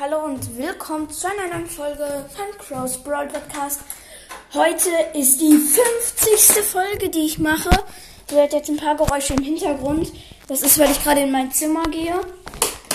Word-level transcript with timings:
Hallo 0.00 0.24
und 0.26 0.56
willkommen 0.56 1.10
zu 1.10 1.26
einer 1.26 1.48
neuen 1.48 1.66
Folge 1.66 2.24
von 2.32 2.46
Crows 2.58 3.02
Brawl 3.02 3.26
Podcast. 3.26 3.80
Heute 4.54 4.90
ist 5.14 5.40
die 5.40 5.56
50. 5.56 6.62
Folge, 6.62 7.08
die 7.08 7.26
ich 7.26 7.40
mache. 7.40 7.70
Ihr 8.30 8.36
hört 8.36 8.52
jetzt 8.52 8.70
ein 8.70 8.76
paar 8.76 8.94
Geräusche 8.94 9.34
im 9.34 9.42
Hintergrund. 9.42 10.12
Das 10.46 10.62
ist, 10.62 10.78
weil 10.78 10.92
ich 10.92 11.02
gerade 11.02 11.22
in 11.22 11.32
mein 11.32 11.50
Zimmer 11.50 11.82
gehe. 11.82 12.14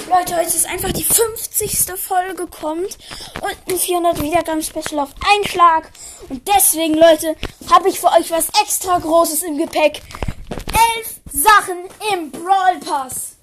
Leute, 0.07 0.37
heute 0.37 0.47
ist 0.47 0.65
einfach 0.65 0.93
die 0.93 1.03
50. 1.03 1.91
Folge 1.97 2.47
kommt 2.47 2.97
und 3.41 3.57
ein 3.67 3.77
400 3.77 4.21
Wiedergaben 4.21 4.63
Special 4.63 4.99
auf 4.99 5.13
einen 5.29 5.43
Schlag. 5.43 5.91
Und 6.29 6.47
deswegen, 6.47 6.93
Leute, 6.93 7.35
habe 7.70 7.89
ich 7.89 7.99
für 7.99 8.13
euch 8.13 8.31
was 8.31 8.47
extra 8.61 8.97
Großes 8.97 9.43
im 9.43 9.57
Gepäck. 9.57 10.01
Elf 10.95 11.20
Sachen 11.33 11.79
im 12.13 12.31
Brawl 12.31 12.79
Pass. 12.79 13.33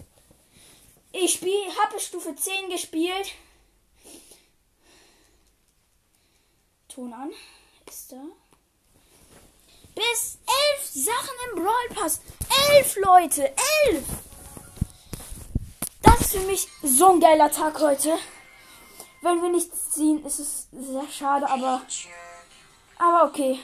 Ich 1.13 1.43
habe 1.43 2.01
Stufe 2.01 2.35
10 2.35 2.71
gespielt. 2.71 3.35
Ton 6.95 7.13
an. 7.13 7.31
Ist 7.89 8.11
da. 8.11 8.17
Bis 9.95 10.39
elf 10.47 10.85
Sachen 10.85 11.37
im 11.49 11.63
Brawl 11.63 11.89
Pass. 11.95 12.21
Elf 12.73 12.97
Leute. 12.97 13.53
Elf. 13.87 14.05
Das 16.03 16.21
ist 16.21 16.33
für 16.33 16.41
mich 16.41 16.67
so 16.83 17.13
ein 17.13 17.21
geiler 17.21 17.51
Tag 17.51 17.81
heute. 17.81 18.19
Wenn 19.23 19.43
wir 19.43 19.51
nichts 19.51 19.91
ziehen, 19.91 20.25
ist 20.25 20.41
es 20.41 20.69
sehr 20.73 21.07
schade, 21.09 21.49
aber. 21.49 21.83
Aber 22.99 23.29
okay. 23.29 23.61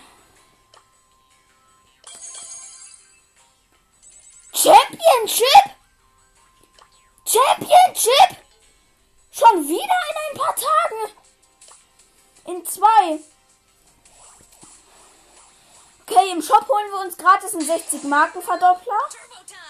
Uns 17.07 17.16
gratis 17.16 17.54
einen 17.54 17.65
60 17.65 18.04
Marken 18.04 18.43
Verdoppler. 18.43 18.99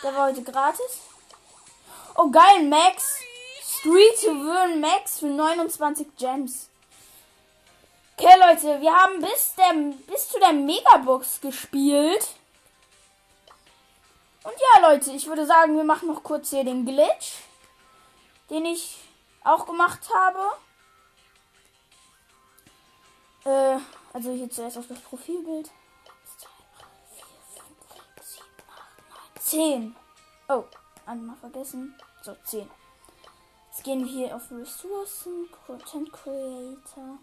Der 0.03 0.15
war 0.15 0.29
heute 0.29 0.43
gratis. 0.43 1.01
Oh 2.17 2.31
geil, 2.31 2.65
Max. 2.65 3.19
Street 3.63 4.23
Win 4.25 4.81
Max 4.81 5.19
für 5.19 5.27
29 5.27 6.17
Gems. 6.17 6.69
Okay, 8.17 8.35
Leute, 8.41 8.81
wir 8.81 8.95
haben 8.95 9.21
bis, 9.21 9.55
der, 9.57 9.75
bis 10.11 10.29
zu 10.31 10.41
der 10.41 10.53
Megabox 10.53 11.41
gespielt. 11.41 12.27
Und 14.43 14.55
ja, 14.55 14.89
Leute, 14.89 15.11
ich 15.11 15.27
würde 15.27 15.45
sagen, 15.45 15.77
wir 15.77 15.85
machen 15.85 16.09
noch 16.09 16.23
kurz 16.23 16.51
hier 16.51 16.65
den 16.65 16.87
Glitch, 16.87 17.35
den 18.49 18.65
ich 18.65 18.97
auch 19.45 19.67
gemacht 19.67 20.09
habe. 20.15 20.41
Äh, 23.45 23.81
also 24.15 24.33
hier 24.33 24.49
zuerst 24.51 24.79
auf 24.79 24.87
das 24.89 25.01
Profilbild. 25.01 25.71
10. 29.39 29.95
Oh, 30.49 30.65
einmal 31.05 31.37
vergessen. 31.37 31.95
So, 32.23 32.37
10. 32.45 32.69
Jetzt 33.71 33.85
gehen 33.85 34.05
wir 34.05 34.11
hier 34.11 34.37
auf 34.37 34.51
Ressourcen, 34.51 35.49
Content 35.67 36.13
Creator. 36.13 37.19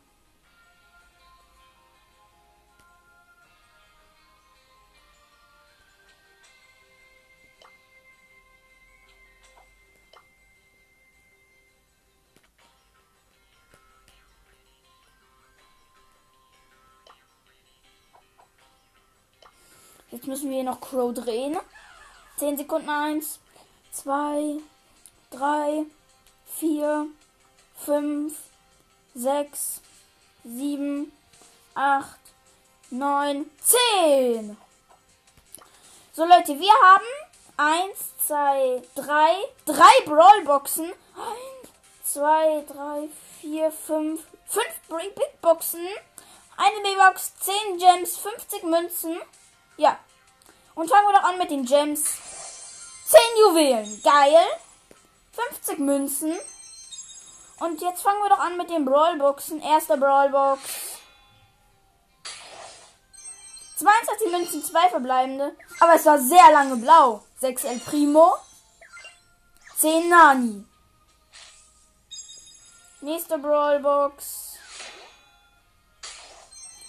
Jetzt 20.12 20.28
müssen 20.28 20.50
wir 20.52 20.58
hier 20.58 20.64
noch 20.64 20.80
Crow 20.80 21.12
drehen. 21.12 21.58
10 22.44 22.58
Sekunden. 22.58 22.90
1, 22.90 23.40
2, 23.94 24.60
3, 25.32 25.86
4, 26.60 27.08
5, 27.86 28.34
6, 29.16 29.82
7, 30.44 31.12
8, 31.74 32.20
9, 32.90 33.46
10. 33.62 34.58
So 36.12 36.26
Leute, 36.26 36.60
wir 36.60 36.74
haben 36.84 37.06
1, 37.56 38.18
2, 38.28 38.82
3, 38.96 39.04
3 39.66 39.84
Brawlboxen. 40.06 40.92
1, 41.16 42.14
2, 42.14 42.66
3, 42.68 43.10
4, 43.40 43.72
5, 43.72 44.22
5 44.48 44.66
Big 45.16 45.42
Boxen. 45.42 45.88
Eine 46.58 46.82
B-Box, 46.84 47.36
10 47.40 47.78
Gems, 47.78 48.18
50 48.18 48.64
Münzen. 48.64 49.22
Ja. 49.78 49.98
Und 50.76 50.90
fangen 50.90 51.08
wir 51.08 51.14
doch 51.14 51.30
an 51.30 51.38
mit 51.38 51.52
den 51.52 51.66
Gems. 51.66 52.04
10 53.08 53.20
Juwelen. 53.40 54.02
Geil. 54.04 54.46
50 55.34 55.80
Münzen. 55.80 56.40
Und 57.60 57.82
jetzt 57.82 58.02
fangen 58.02 58.22
wir 58.22 58.30
doch 58.30 58.40
an 58.40 58.58
mit 58.58 58.70
den 58.70 58.86
Brawlboxen. 58.86 59.62
Erster 59.62 59.98
Brawlbox. 59.98 60.62
22 63.78 64.32
Münzen, 64.32 64.64
2 64.64 64.90
verbleibende. 64.90 65.56
Aber 65.80 65.94
es 65.94 66.06
war 66.06 66.20
sehr 66.20 66.52
lange 66.52 66.78
blau. 66.78 67.24
6 67.40 67.64
El 67.66 67.80
Primo. 67.80 68.36
10 69.78 70.10
Nani. 70.10 70.66
Nächste 73.02 73.38
Brawlbox. 73.38 74.58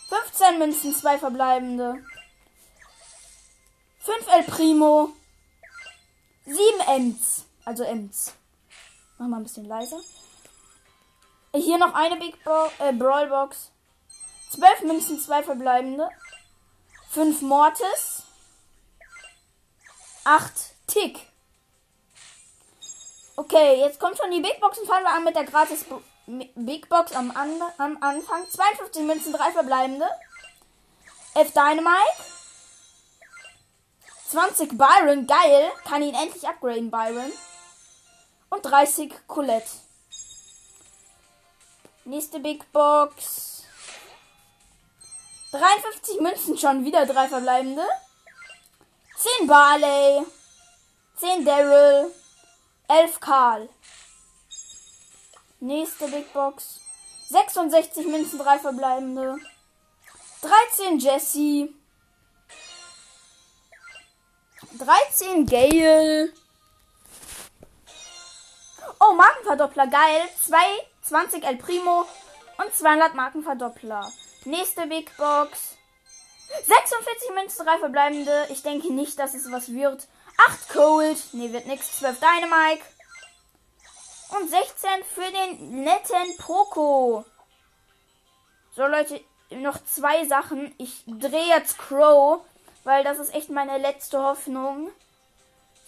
15 0.09 0.59
Münzen, 0.59 0.94
2 0.94 1.19
verbleibende. 1.19 2.05
5 4.04 4.26
El 4.28 4.42
Primo. 4.44 5.09
7 6.44 6.59
Ems. 6.88 7.47
Also 7.65 7.84
Ems. 7.84 8.34
Mach 9.16 9.28
mal 9.28 9.38
ein 9.38 9.44
bisschen 9.44 9.65
leiser. 9.65 9.98
Hier 11.54 11.78
noch 11.78 11.94
eine 11.94 12.16
Big 12.16 12.43
Bo 12.44 12.66
äh, 12.81 12.93
Brawl 12.93 13.28
Box. 13.28 13.70
12 14.50 14.82
Münzen, 14.82 15.19
2 15.19 15.44
verbleibende. 15.44 16.10
5 17.12 17.41
Mortis. 17.43 18.25
8 20.25 20.53
Tick. 20.87 21.20
Okay, 23.37 23.81
jetzt 23.81 23.98
kommt 23.98 24.19
schon 24.19 24.31
die 24.31 24.41
Big 24.41 24.60
Box 24.60 24.78
und 24.78 24.87
fangen 24.87 25.04
wir 25.04 25.12
an 25.12 25.25
mit 25.25 25.34
der 25.34 25.44
gratis 25.44 25.84
Bo 25.84 26.03
Big 26.26 26.88
Box 26.88 27.12
am, 27.12 27.31
an 27.31 27.50
am 27.78 27.97
Anfang. 28.03 28.44
52 28.50 29.03
Münzen, 29.04 29.32
3 29.32 29.53
verbleibende. 29.53 30.06
11 31.34 31.53
Dynamite. 31.53 32.34
20 34.31 34.77
Byron, 34.77 35.27
geil. 35.27 35.71
Kann 35.85 36.03
ihn 36.03 36.15
endlich 36.15 36.47
upgraden, 36.47 36.91
Byron. 36.91 37.33
Und 38.51 38.62
30 38.62 39.12
Colette. 39.27 39.71
Nächste 42.05 42.41
Big 42.41 42.71
Box. 42.73 43.65
53 45.53 46.21
Münzen 46.21 46.59
schon, 46.59 46.85
wieder 46.85 47.07
drei 47.07 47.29
verbleibende. 47.29 47.87
10 49.39 49.47
Barley. 49.47 50.27
10 51.17 51.45
Daryl. 51.45 52.12
11 52.89 53.21
Karl. 53.21 53.69
Nächste 55.61 56.09
Big 56.09 56.33
Box. 56.33 56.81
66 57.31 58.06
Münzen, 58.06 58.39
drei 58.39 58.59
verbleibende. 58.59 59.39
13 60.43 60.99
Jesse. 60.99 61.71
13 64.78 65.47
Gale. 65.47 66.32
Oh, 69.00 69.12
Markenverdoppler, 69.14 69.86
geil. 69.88 70.28
2, 70.47 70.56
20 71.02 71.44
El 71.44 71.56
Primo 71.56 72.06
und 72.58 72.75
200 72.75 73.14
Markenverdoppler. 73.14 74.11
Nächste 74.44 74.87
Big 74.87 75.16
Box. 75.16 75.76
46 76.66 77.34
Münzen, 77.34 77.66
3 77.66 77.78
verbleibende. 77.78 78.46
Ich 78.50 78.62
denke 78.62 78.93
nicht, 78.93 79.19
dass 79.19 79.34
es 79.34 79.50
was 79.50 79.72
wird. 79.72 80.06
8 80.49 80.69
Cold. 80.70 81.19
Ne, 81.32 81.52
wird 81.52 81.67
nix. 81.67 81.99
12 81.99 82.19
Dynamite. 82.20 82.84
Und 84.38 84.50
16 84.50 84.90
für 85.14 85.31
den 85.31 85.82
netten 85.82 86.37
Poco. 86.38 87.25
So, 88.75 88.87
Leute, 88.87 89.20
noch 89.50 89.78
zwei 89.84 90.26
Sachen. 90.26 90.75
Ich 90.78 91.05
drehe 91.06 91.49
jetzt 91.49 91.78
Crow 91.78 92.44
weil 92.84 93.02
das 93.02 93.19
ist 93.19 93.34
echt 93.34 93.50
meine 93.50 93.78
letzte 93.78 94.22
Hoffnung. 94.22 94.90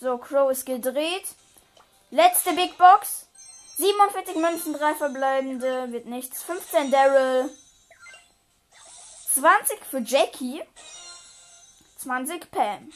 So, 0.00 0.18
Crow 0.18 0.50
ist 0.50 0.66
gedreht. 0.66 1.26
Letzte 2.10 2.52
Big 2.52 2.76
Box. 2.76 3.26
47 3.76 4.36
Münzen, 4.36 4.72
3 4.72 4.94
verbleibende, 4.94 5.92
wird 5.92 6.06
nichts. 6.06 6.42
15 6.42 6.90
Daryl. 6.90 7.50
20 9.34 9.84
für 9.84 10.00
Jackie. 10.00 10.62
20 11.98 12.50
Pam. 12.50 12.90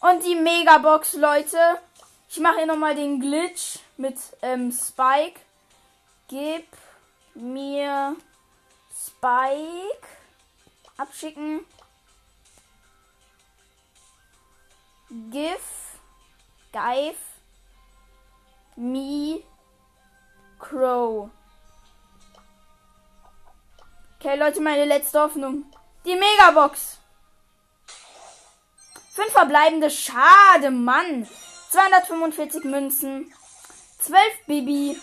Und 0.00 0.24
die 0.24 0.36
Megabox, 0.36 1.14
Leute. 1.14 1.58
Ich 2.28 2.38
mache 2.38 2.58
hier 2.58 2.66
nochmal 2.66 2.94
den 2.94 3.20
Glitch 3.20 3.78
mit 3.96 4.18
ähm, 4.42 4.70
Spike. 4.70 5.40
Gib 6.28 6.66
mir 7.34 8.16
Spike. 8.94 10.06
Abschicken. 10.96 11.64
Give. 15.30 15.60
Give. 16.72 17.16
Me. 18.76 19.44
Crow. 20.58 21.30
Okay, 24.18 24.36
Leute, 24.36 24.60
meine 24.60 24.84
letzte 24.86 25.20
Hoffnung. 25.20 25.66
Die 26.04 26.16
Megabox. 26.16 26.98
Fünf 29.14 29.30
verbleibende. 29.30 29.88
Schade, 29.88 30.72
Mann. 30.72 31.28
245 31.70 32.64
Münzen. 32.64 33.32
12 34.00 34.20
Bibi. 34.48 35.00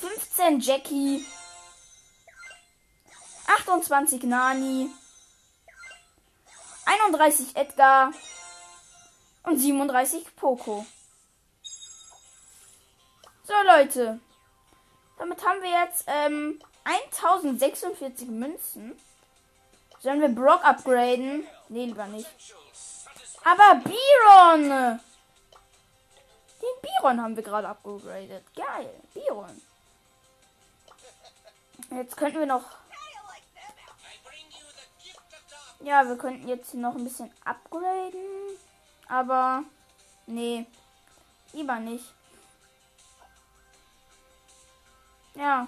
15 0.00 0.58
Jackie. 0.58 1.24
28 3.46 4.24
Nani. 4.24 4.90
31 6.84 7.56
Edgar. 7.56 8.12
Und 9.44 9.58
37 9.58 10.36
Poco. 10.36 10.86
So, 13.44 13.54
Leute. 13.66 14.20
Damit 15.18 15.44
haben 15.44 15.62
wir 15.62 15.70
jetzt 15.70 16.04
ähm, 16.06 16.60
1046 16.84 18.28
Münzen. 18.28 18.96
Sollen 20.00 20.20
wir 20.20 20.28
Brock 20.28 20.64
upgraden? 20.64 21.46
Nee, 21.68 21.86
lieber 21.86 22.06
nicht. 22.06 22.28
Aber 23.44 23.80
Biron! 23.80 25.00
Den 26.60 26.80
Biron 26.82 27.20
haben 27.20 27.36
wir 27.36 27.42
gerade 27.42 27.68
upgradet. 27.68 28.44
Geil. 28.54 28.90
Biron. 29.14 29.60
Jetzt 31.90 32.16
könnten 32.16 32.38
wir 32.38 32.46
noch. 32.46 32.64
Ja, 35.84 36.06
wir 36.06 36.16
könnten 36.16 36.46
jetzt 36.48 36.74
noch 36.74 36.94
ein 36.94 37.04
bisschen 37.04 37.30
upgraden. 37.44 38.20
Aber. 39.08 39.64
Nee. 40.26 40.66
Lieber 41.52 41.78
nicht. 41.80 42.04
Ja. 45.34 45.66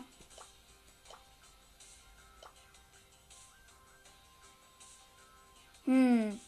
Hm. 5.84 6.40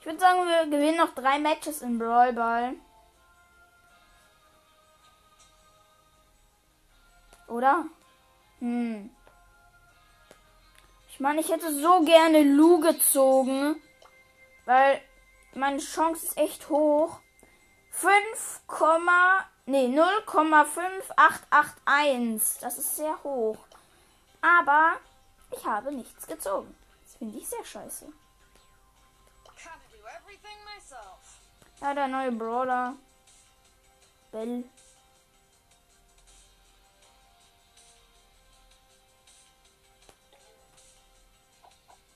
Ich 0.00 0.06
würde 0.06 0.20
sagen, 0.20 0.46
wir 0.46 0.64
gewinnen 0.66 0.96
noch 0.96 1.14
drei 1.14 1.38
Matches 1.38 1.82
in 1.82 1.98
Brawl 1.98 2.32
Ball. 2.32 2.74
Oder? 7.48 7.86
Hm. 8.60 9.10
Ich 11.08 11.18
meine, 11.20 11.40
ich 11.40 11.50
hätte 11.50 11.74
so 11.74 12.04
gerne 12.04 12.42
Lu 12.42 12.80
gezogen. 12.80 13.82
Weil 14.64 15.00
meine 15.54 15.78
Chance 15.78 16.26
ist 16.26 16.36
echt 16.36 16.68
hoch. 16.68 17.20
5, 17.90 18.60
nee, 19.66 19.86
0,5881. 19.88 22.60
Das 22.60 22.78
ist 22.78 22.96
sehr 22.96 23.22
hoch. 23.24 23.58
Aber 24.40 24.92
ich 25.50 25.66
habe 25.66 25.92
nichts 25.92 26.26
gezogen. 26.26 26.74
Das 27.02 27.16
finde 27.16 27.38
ich 27.38 27.48
sehr 27.48 27.64
scheiße. 27.64 28.12
Ja, 31.80 31.94
der 31.94 32.08
neue 32.08 32.32
Brawler. 32.32 32.96
Bell. 34.32 34.64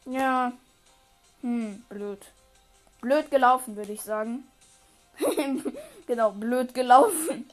Ja. 0.05 0.53
Hm, 1.43 1.85
blöd. 1.89 2.25
Blöd 3.01 3.31
gelaufen, 3.31 3.77
würde 3.77 3.93
ich 3.93 4.03
sagen. 4.03 4.45
genau, 6.07 6.33
blöd 6.33 6.75
gelaufen. 6.75 7.49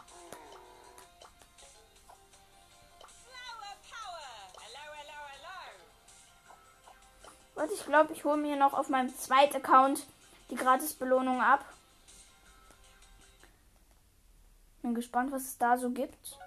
Und 7.56 7.72
ich 7.74 7.86
glaube, 7.86 8.14
ich 8.14 8.24
hole 8.24 8.38
mir 8.38 8.56
noch 8.56 8.74
auf 8.74 8.88
meinem 8.88 9.14
zweiten 9.18 9.58
Account 9.58 10.06
die 10.50 10.56
Gratis-Belohnung 10.56 11.42
ab. 11.42 11.66
Bin 14.82 14.96
gespannt, 14.96 15.32
was 15.34 15.44
es 15.44 15.58
da 15.58 15.78
so 15.78 15.90
gibt. 15.90 16.40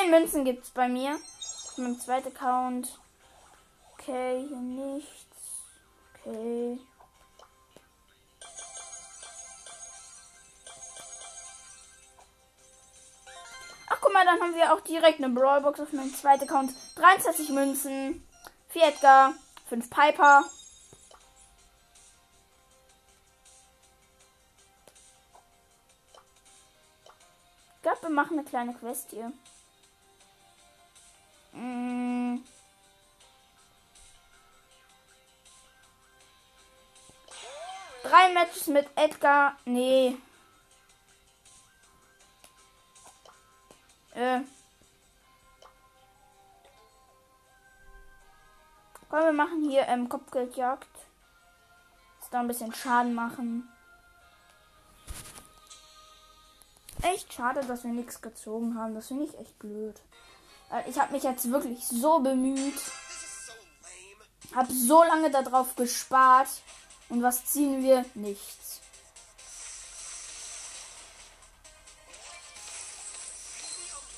Zehn 0.00 0.10
Münzen 0.10 0.44
gibt 0.44 0.64
es 0.64 0.70
bei 0.70 0.88
mir. 0.88 1.16
Auf 1.16 1.78
meinem 1.78 2.00
zweiten 2.00 2.28
Account. 2.28 2.98
Okay, 3.92 4.46
hier 4.48 4.56
nichts. 4.56 5.36
Okay. 6.14 6.78
Ach, 13.88 13.98
guck 14.00 14.12
mal, 14.12 14.24
dann 14.24 14.40
haben 14.40 14.54
wir 14.54 14.72
auch 14.72 14.80
direkt 14.80 15.18
eine 15.18 15.28
Brawlbox 15.28 15.80
auf 15.80 15.92
meinem 15.92 16.14
zweiten 16.14 16.44
Account. 16.44 16.72
23 16.96 17.50
Münzen. 17.50 18.26
4 18.70 18.82
Edgar. 18.88 19.34
5 19.68 19.90
Piper. 19.90 20.44
Ich 27.76 27.82
glaube, 27.82 28.02
wir 28.02 28.10
machen 28.10 28.38
eine 28.38 28.48
kleine 28.48 28.74
Quest 28.74 29.10
hier. 29.10 29.32
Matches 38.60 38.66
mit 38.66 38.88
Edgar. 38.96 39.56
Nee. 39.64 40.16
Äh. 44.14 44.40
Komm, 49.08 49.20
wir 49.20 49.32
machen 49.32 49.68
hier 49.68 49.86
ähm, 49.88 50.08
Kopfgeldjagd. 50.08 50.88
Dass 52.20 52.30
da 52.30 52.40
ein 52.40 52.48
bisschen 52.48 52.74
Schaden 52.74 53.14
machen. 53.14 53.68
Echt 57.02 57.32
schade, 57.32 57.64
dass 57.64 57.84
wir 57.84 57.92
nichts 57.92 58.20
gezogen 58.20 58.78
haben. 58.78 58.94
Das 58.94 59.08
finde 59.08 59.24
ich 59.24 59.38
echt 59.38 59.58
blöd. 59.58 60.00
Ich 60.86 61.00
habe 61.00 61.12
mich 61.12 61.24
jetzt 61.24 61.50
wirklich 61.50 61.86
so 61.86 62.20
bemüht. 62.20 62.80
Hab 64.54 64.70
so 64.70 65.02
lange 65.02 65.30
darauf 65.30 65.74
gespart. 65.76 66.48
Und 67.10 67.22
was 67.22 67.44
ziehen 67.44 67.82
wir? 67.82 68.04
Nichts. 68.14 68.80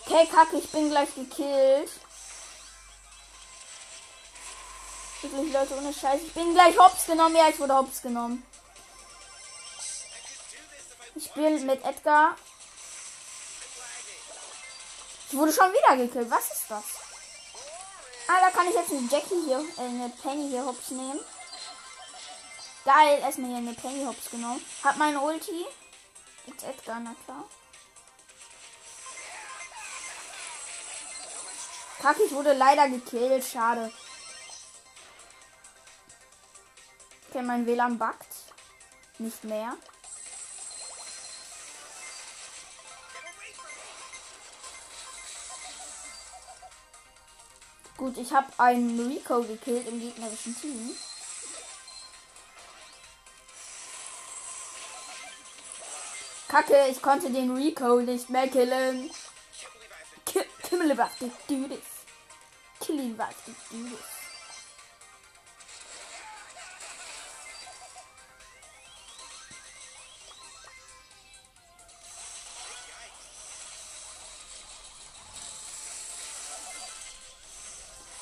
Okay, 0.05 0.27
kacke, 0.27 0.59
ich 0.59 0.71
bin 0.71 0.91
gleich 0.91 1.15
gekillt. 1.15 1.91
Wirklich, 5.23 5.53
Leute, 5.53 5.75
ohne 5.77 5.95
Scheiß. 5.95 6.21
Ich 6.21 6.35
bin 6.35 6.53
gleich 6.53 6.77
hops 6.79 7.07
genommen. 7.07 7.35
Ja, 7.37 7.49
ich 7.49 7.59
wurde 7.59 7.75
hops 7.75 8.03
genommen. 8.03 8.47
Ich 11.15 11.25
spiele 11.27 11.59
mit 11.61 11.83
Edgar. 11.85 12.37
Ich 15.29 15.39
wurde 15.39 15.53
schon 15.53 15.73
wieder 15.73 15.97
gekillt. 15.97 16.31
Was 16.31 16.53
ist 16.53 16.65
das? 16.69 16.85
Ah, 18.29 18.41
da 18.41 18.51
kann 18.51 18.69
ich 18.69 18.75
jetzt 18.75 18.91
eine 18.91 19.09
Jackie 19.11 19.43
hier, 19.47 19.65
äh, 19.79 19.89
eine 19.89 20.11
Penny 20.23 20.49
hier 20.49 20.67
hops 20.67 20.91
nehmen. 20.91 21.21
Geil, 22.85 23.21
erstmal 23.21 23.51
hier 23.51 23.59
eine 23.59 23.75
Penny 23.75 24.05
hops 24.05 24.31
genommen. 24.31 24.65
Hat 24.83 24.97
meine 24.97 25.21
Ulti. 25.21 25.65
Jetzt 26.47 26.65
Edgar, 26.65 26.99
na 26.99 27.15
klar. 27.25 27.45
Kacke, 32.01 32.25
ich 32.25 32.33
wurde 32.33 32.53
leider 32.53 32.89
gekillt. 32.89 33.45
Schade. 33.45 33.93
Okay, 37.31 37.43
mein 37.43 37.65
WLAN 37.65 37.99
buggt. 37.99 38.27
Nicht 39.19 39.45
mehr. 39.45 39.77
Gut, 47.97 48.17
ich 48.17 48.33
habe 48.33 48.49
einen 48.59 48.99
Rico 49.09 49.43
gekillt 49.43 49.87
im 49.87 50.01
gegnerischen 50.01 50.61
Team. 50.61 50.97
Kacke, 56.53 56.87
ich 56.91 57.01
konnte 57.01 57.31
den 57.31 57.57
Rico 57.57 58.03
nicht 58.03 58.29
mehr 58.29 58.47
killen. 58.47 59.11
Kill, 60.27 60.45
kill, 60.63 60.95
do 61.49 61.67
this. 61.67 61.79
kill 62.79 63.01
ihn, 63.01 63.17
was 63.17 63.35
du 63.47 63.53
tust. 63.53 64.03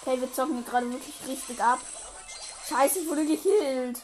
Okay, 0.03 0.21
wir 0.21 0.33
zocken 0.33 0.55
hier 0.55 0.63
gerade 0.63 0.93
wirklich 0.93 1.17
richtig 1.27 1.61
ab. 1.61 1.81
Scheiße, 2.69 3.01
ich 3.01 3.09
wurde 3.09 3.27
gekillt. 3.27 4.03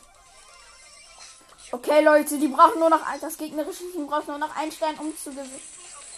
Okay, 1.73 2.01
Leute, 2.01 2.39
die 2.39 2.49
brauchen 2.49 2.79
nur 2.79 2.91
noch 2.91 3.01
das 3.21 3.37
gegnerische 3.37 3.91
Team 3.91 4.07
braucht 4.07 4.29
nur 4.29 4.39
noch 4.39 4.55
einen 4.57 4.71
Stern, 4.71 4.97
um 4.99 5.17
zu 5.17 5.31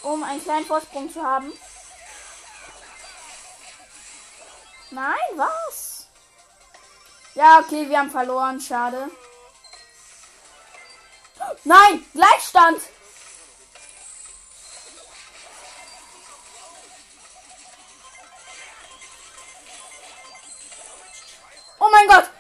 um 0.03 0.23
einen 0.23 0.43
kleinen 0.43 0.67
Vorsprung 0.67 1.11
zu 1.11 1.23
haben. 1.23 1.53
Nein, 4.91 5.17
was? 5.37 6.07
Ja, 7.35 7.61
okay, 7.61 7.89
wir 7.89 7.99
haben 7.99 8.11
verloren, 8.11 8.61
schade. 8.61 9.11
Nein, 11.65 12.05
Gleichstand. 12.13 12.81
Oh 21.81 21.89
mein 21.91 22.09
Gott. 22.09 22.31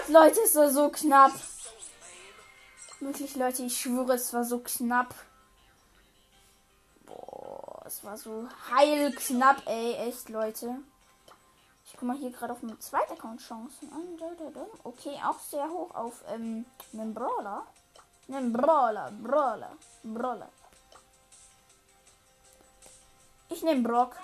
Gott, 0.00 0.08
Leute, 0.08 0.40
es 0.44 0.54
war 0.54 0.70
so 0.70 0.88
knapp. 0.88 1.32
Wirklich, 3.00 3.36
Leute, 3.36 3.64
ich 3.64 3.78
schwöre, 3.78 4.14
es 4.14 4.32
war 4.32 4.44
so 4.44 4.60
knapp. 4.60 5.14
Boah, 7.04 7.82
es 7.86 8.02
war 8.04 8.16
so 8.16 8.48
heil 8.70 9.12
knapp, 9.12 9.62
ey, 9.66 9.94
echt, 10.08 10.28
Leute. 10.28 10.76
Ich 11.84 11.92
guck 11.92 12.02
mal 12.02 12.16
hier 12.16 12.30
gerade 12.30 12.52
auf 12.52 12.62
meinem 12.62 12.80
zweiten 12.80 13.12
Account 13.12 13.40
Chancen 13.42 13.92
an. 13.92 14.18
Okay, 14.84 15.18
auch 15.26 15.38
sehr 15.40 15.68
hoch 15.68 15.94
auf 15.94 16.22
ähm, 16.28 16.64
einen 16.92 17.12
Brawler. 17.12 17.66
Einen 18.28 18.52
Brawler, 18.52 19.10
Brawler, 19.22 19.76
Brawler. 20.04 20.48
Ich 23.50 23.62
nehme 23.62 23.82
Brock. 23.82 24.16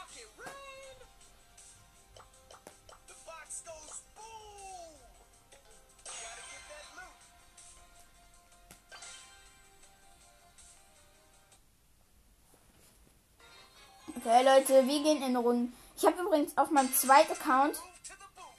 Okay, 14.27 14.43
Leute, 14.43 14.89
wir 14.89 15.03
gehen 15.05 15.23
in 15.23 15.37
Runden. 15.37 15.73
Ich 15.97 16.05
habe 16.05 16.21
übrigens 16.21 16.59
auf 16.59 16.73
meinem 16.73 16.93
zweiten 16.93 17.31
Account 17.31 17.81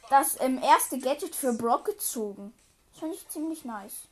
das 0.09 0.39
ähm, 0.39 0.63
erste 0.63 0.97
Gadget 0.97 1.35
für 1.35 1.51
Brock 1.51 1.83
gezogen. 1.83 2.53
Das 2.91 3.01
fand 3.01 3.13
ich 3.13 3.27
ziemlich 3.27 3.65
nice. 3.65 4.07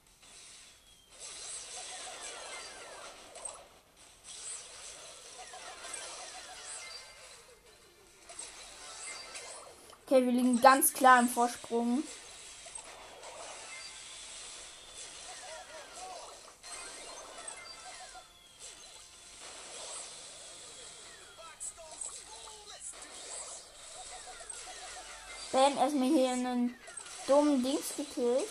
Okay, 10.06 10.26
wir 10.26 10.34
liegen 10.34 10.60
ganz 10.60 10.92
klar 10.92 11.22
im 11.22 11.30
Vorsprung. 11.30 12.04
Ben 25.66 25.78
erstmal 25.78 26.10
hier 26.10 26.30
einen 26.30 26.76
dummen 27.26 27.64
Dings 27.64 27.96
gekillt. 27.98 28.48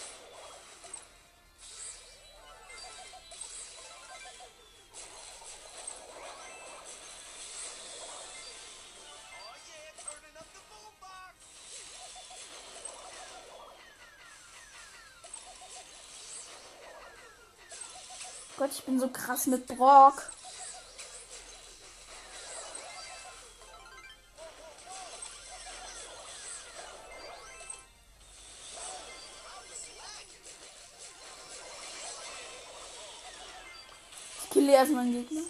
Gott, 18.56 18.70
ich 18.72 18.82
bin 18.82 18.98
so 18.98 19.08
krass 19.08 19.46
mit 19.46 19.68
Brock. 19.68 20.33
Erstmal 34.74 35.04
einen 35.04 35.12
Gegner. 35.12 35.40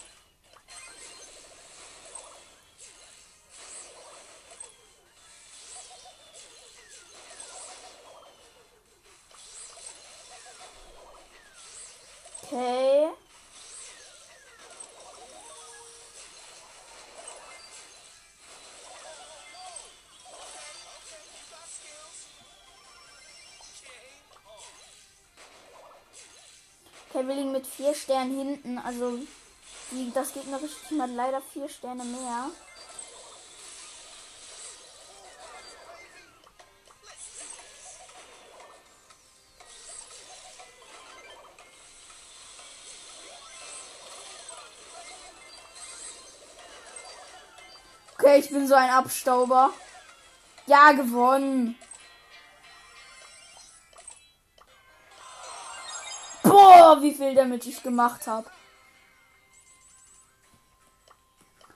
Liegen 27.33 27.53
mit 27.53 27.67
vier 27.67 27.95
Sternen 27.95 28.37
hinten. 28.37 28.79
Also 28.79 29.19
die, 29.91 30.13
das 30.13 30.33
gegnerische 30.33 30.77
Team 30.89 31.03
hat 31.03 31.11
leider 31.11 31.41
vier 31.41 31.69
Sterne 31.69 32.05
mehr. 32.05 32.51
Okay, 48.19 48.39
ich 48.39 48.51
bin 48.51 48.67
so 48.67 48.75
ein 48.75 48.91
Abstauber. 48.91 49.71
Ja, 50.67 50.93
gewonnen. 50.93 51.79
Wie 57.05 57.13
viel 57.13 57.35
damit 57.35 57.67
ich 57.67 57.83
gemacht 57.83 58.27
habe. 58.27 58.51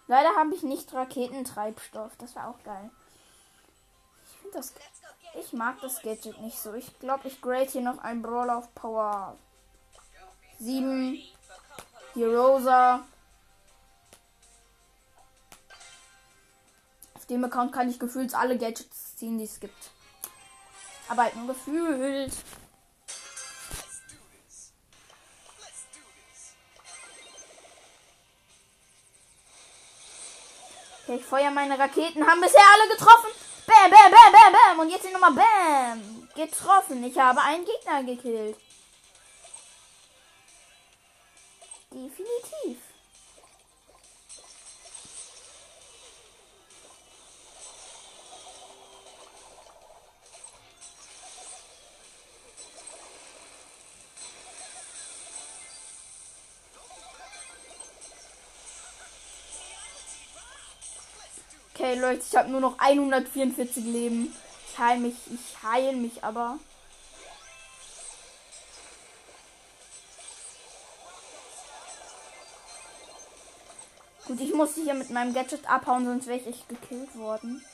Leider 0.06 0.34
habe 0.36 0.54
ich 0.54 0.62
nicht 0.62 0.92
Raketentreibstoff. 0.92 2.16
Das 2.16 2.34
war 2.34 2.48
auch 2.48 2.62
geil. 2.64 2.90
Ich 4.24 4.52
das. 4.52 4.72
Ich 5.38 5.52
mag 5.52 5.78
das 5.82 6.00
Gadget 6.00 6.40
nicht 6.40 6.58
so. 6.58 6.72
Ich 6.72 6.98
glaube, 6.98 7.28
ich 7.28 7.42
grade 7.42 7.70
hier 7.70 7.82
noch 7.82 7.98
ein 7.98 8.22
Brawl 8.22 8.48
auf 8.48 8.74
Power 8.74 9.36
7. 10.58 11.22
Hier 12.14 12.28
Rosa. 12.28 13.04
Auf 17.14 17.26
dem 17.26 17.44
Account 17.44 17.72
kann 17.72 17.90
ich 17.90 17.98
gefühlt 17.98 18.34
alle 18.34 18.56
Gadgets 18.56 19.16
ziehen, 19.16 19.36
die 19.36 19.44
es 19.44 19.60
gibt. 19.60 19.90
Aber 21.10 21.24
halt 21.24 21.36
nur 21.36 21.48
gefühlt. 21.48 22.32
Ich 31.14 31.24
feuer 31.24 31.50
meine 31.50 31.78
Raketen. 31.78 32.26
Haben 32.26 32.40
bisher 32.40 32.60
alle 32.74 32.90
getroffen. 32.90 33.30
Bam, 33.66 33.90
bam, 33.90 34.10
bam, 34.10 34.32
bam, 34.32 34.52
bam. 34.52 34.78
Und 34.80 34.90
jetzt 34.90 35.02
hier 35.02 35.12
nochmal 35.12 35.32
Bam. 35.32 36.28
Getroffen. 36.34 37.04
Ich 37.04 37.18
habe 37.18 37.40
einen 37.42 37.64
Gegner 37.64 38.02
gekillt. 38.02 38.56
Definitiv. 41.90 42.87
Okay, 61.88 61.98
Leute, 62.00 62.22
ich 62.28 62.36
habe 62.36 62.50
nur 62.50 62.60
noch 62.60 62.78
144 62.78 63.82
Leben. 63.82 64.34
Ich 64.68 64.78
heile 64.78 65.00
mich, 65.00 65.14
ich 65.32 65.62
heile 65.62 65.96
mich 65.96 66.22
aber. 66.22 66.58
Gut, 74.26 74.38
ich 74.38 74.52
muss 74.52 74.74
hier 74.74 74.92
mit 74.92 75.08
meinem 75.08 75.32
Gadget 75.32 75.66
abhauen, 75.66 76.04
sonst 76.04 76.26
wäre 76.26 76.36
ich 76.36 76.46
echt 76.46 76.68
gekillt 76.68 77.16
worden. 77.16 77.64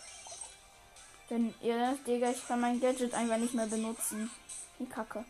Denn 1.28 1.52
ihr, 1.61 1.99
Digga, 2.06 2.30
ich 2.30 2.47
kann 2.47 2.61
mein 2.61 2.78
Gadget 2.80 3.14
einfach 3.14 3.38
nicht 3.38 3.54
mehr 3.54 3.66
benutzen. 3.66 4.30
Die 4.78 4.87
Kacke. 4.87 5.25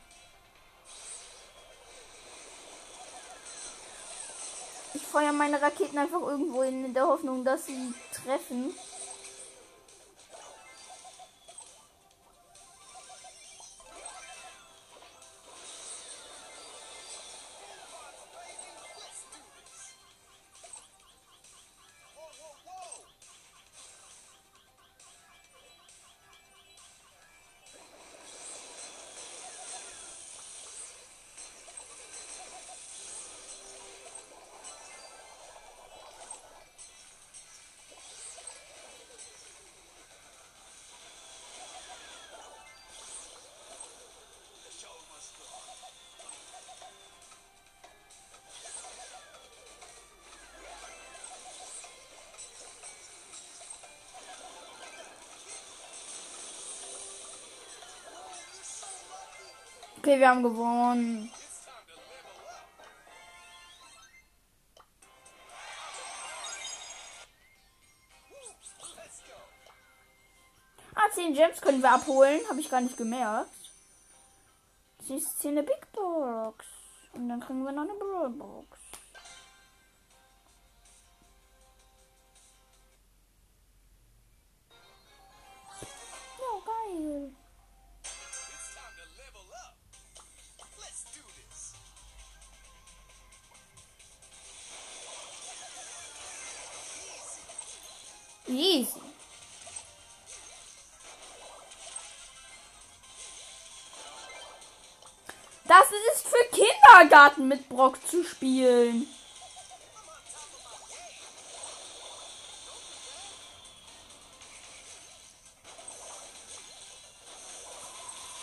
Ich 4.93 5.03
feuere 5.03 5.33
meine 5.33 5.63
Raketen 5.63 5.97
einfach 5.97 6.21
irgendwo 6.21 6.63
hin, 6.63 6.85
in 6.85 6.93
der 6.93 7.07
Hoffnung, 7.07 7.45
dass 7.45 7.65
sie 7.65 7.95
treffen. 8.25 8.73
Okay, 60.05 60.21
wir 60.21 60.29
haben 60.29 60.43
gewonnen. 60.43 61.31
Ah, 70.95 71.11
10 71.11 71.33
Gems 71.33 71.59
können 71.63 71.81
wir 71.81 71.91
abholen. 71.91 72.43
Habe 72.51 72.61
ich 72.61 72.69
gar 72.69 72.83
nicht 72.83 72.99
gemerkt. 72.99 73.49
Das 74.99 75.09
ist 75.09 75.41
hier 75.41 75.53
eine 75.53 75.63
Big 75.63 75.91
Box. 75.93 76.67
Und 77.15 77.31
dann 77.31 77.41
kriegen 77.41 77.65
wir 77.65 77.73
noch 77.73 77.85
eine 77.85 77.95
Brawl 77.95 78.29
Box. 78.29 78.79
Kindergarten 107.45 107.49
mit 107.49 107.69
Brock 107.69 107.99
zu 108.09 108.25
spielen. 108.25 109.07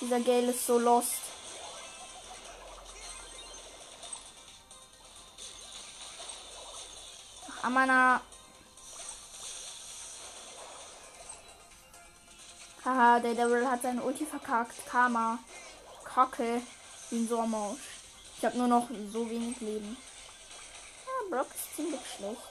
Dieser 0.01 0.19
Gale 0.19 0.51
ist 0.51 0.65
so 0.65 0.79
lost. 0.79 1.13
Ach, 7.49 7.63
Amana. 7.63 8.21
Haha, 12.83 13.19
der 13.19 13.35
Devil 13.35 13.69
hat 13.69 13.83
seine 13.83 14.01
Ulti 14.01 14.25
verkackt. 14.25 14.85
Karma. 14.87 15.37
Kacke. 16.03 16.61
Ein 17.11 17.27
Sommer. 17.27 17.75
Ich 18.41 18.45
habe 18.47 18.57
nur 18.57 18.67
noch 18.67 18.89
so 19.13 19.29
wenig 19.29 19.61
Leben. 19.61 19.95
Ja, 21.05 21.29
Brock 21.29 21.53
ist 21.53 21.75
ziemlich 21.75 22.01
schlecht. 22.17 22.41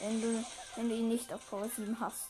Wenn 0.00 0.20
du, 0.20 0.44
wenn 0.74 0.88
du 0.88 0.96
ihn 0.96 1.08
nicht 1.08 1.32
auf 1.32 1.48
Power 1.48 1.68
7 1.68 2.00
hast. 2.00 2.26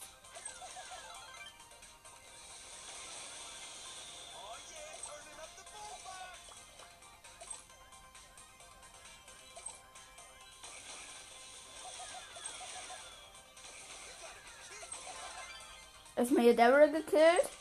Erstmal 16.17 16.43
hier 16.43 16.55
Daryl 16.55 16.93
gekillt. 16.93 17.56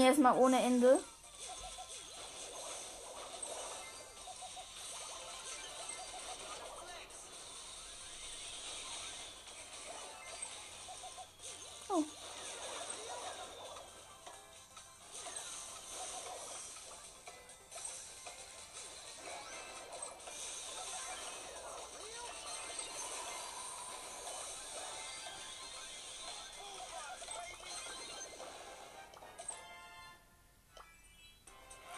Hier 0.00 0.08
erstmal 0.08 0.38
ohne 0.38 0.58
Ende. 0.62 0.98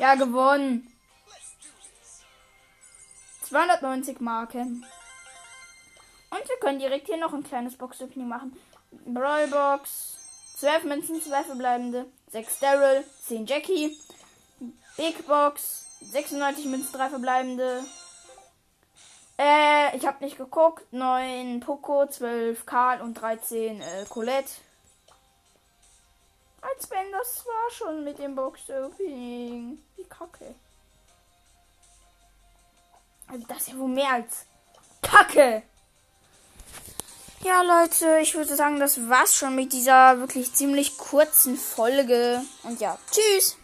Ja, 0.02 0.16
gewonnen. 0.16 0.92
290 3.44 4.18
Marken. 4.18 4.84
Und 6.30 6.48
wir 6.48 6.56
können 6.58 6.80
direkt 6.80 7.06
hier 7.06 7.18
noch 7.18 7.32
ein 7.32 7.44
kleines 7.44 7.76
Box-Opening 7.76 8.26
machen. 8.26 8.56
Brawlbox. 8.90 10.18
12 10.56 10.84
Münzen, 10.86 11.22
2 11.22 11.44
verbleibende. 11.44 12.06
6 12.32 12.58
Daryl, 12.58 13.04
10 13.28 13.46
Jackie. 13.46 13.96
Big 14.96 15.24
Box. 15.24 15.86
96 16.00 16.64
Münzen, 16.64 16.92
3 16.92 17.08
verbleibende. 17.08 17.84
Äh, 19.38 19.96
ich 19.96 20.04
habe 20.04 20.24
nicht 20.24 20.36
geguckt. 20.36 20.92
9 20.92 21.60
Poco, 21.60 22.08
12 22.08 22.66
Karl 22.66 23.02
und 23.02 23.14
13 23.14 23.80
äh, 23.80 24.04
Colette. 24.08 24.50
Als 26.62 26.90
wenn 26.90 27.12
das 27.12 27.44
war 27.44 27.70
schon 27.70 28.04
mit 28.04 28.18
dem 28.18 28.34
Box-Opening. 28.34 29.78
Wie 29.96 30.04
kacke. 30.04 30.54
Also 33.28 33.46
das 33.48 33.58
ist 33.58 33.68
ja 33.68 33.78
wohl 33.78 33.88
mehr 33.88 34.12
als 34.12 34.46
Kacke. 35.02 35.62
Ja, 37.42 37.62
Leute, 37.62 38.18
ich 38.20 38.34
würde 38.34 38.54
sagen, 38.54 38.78
das 38.78 39.08
war's 39.08 39.34
schon 39.34 39.56
mit 39.56 39.72
dieser 39.72 40.20
wirklich 40.20 40.52
ziemlich 40.54 40.96
kurzen 40.96 41.56
Folge. 41.56 42.40
Und 42.62 42.80
ja, 42.80 42.96
tschüss. 43.10 43.56